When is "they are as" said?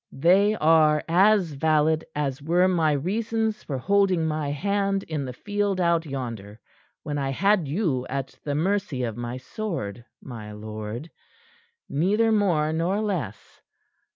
0.11-1.51